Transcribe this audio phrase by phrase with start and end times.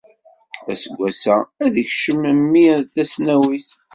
[0.71, 3.69] Aseggas-a, ad ikcem mmi ɣer tesnawit.